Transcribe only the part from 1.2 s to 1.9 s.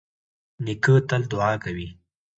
دعا کوي.